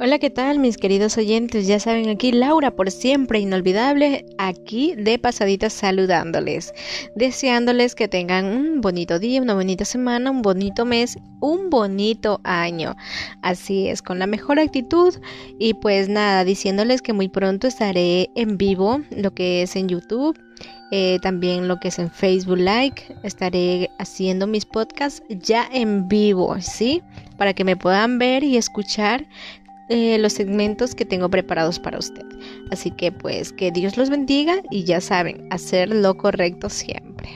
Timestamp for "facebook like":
22.10-23.16